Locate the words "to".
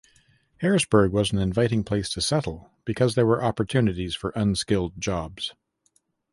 2.09-2.21